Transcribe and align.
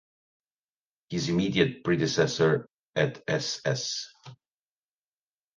His 1.09 1.29
immediate 1.29 1.83
predecessor 1.83 2.65
at 2.95 3.21
Ss. 3.29 4.11